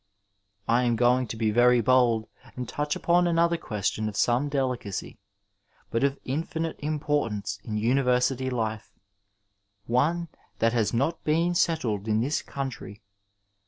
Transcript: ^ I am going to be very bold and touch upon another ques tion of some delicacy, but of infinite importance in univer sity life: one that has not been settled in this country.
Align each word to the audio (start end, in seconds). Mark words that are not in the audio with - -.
^ 0.01 0.03
I 0.67 0.81
am 0.81 0.95
going 0.95 1.27
to 1.27 1.37
be 1.37 1.51
very 1.51 1.79
bold 1.79 2.27
and 2.55 2.67
touch 2.67 2.95
upon 2.95 3.27
another 3.27 3.55
ques 3.55 3.89
tion 3.91 4.09
of 4.09 4.15
some 4.17 4.49
delicacy, 4.49 5.19
but 5.91 6.03
of 6.03 6.17
infinite 6.25 6.79
importance 6.79 7.59
in 7.63 7.75
univer 7.75 8.17
sity 8.17 8.51
life: 8.51 8.97
one 9.85 10.27
that 10.57 10.73
has 10.73 10.91
not 10.91 11.23
been 11.23 11.53
settled 11.53 12.07
in 12.07 12.19
this 12.19 12.41
country. 12.41 13.03